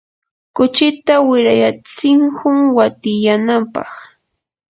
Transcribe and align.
kuchita 0.55 1.13
wirayatsishun 1.29 2.57
watyanapaq. 2.77 3.91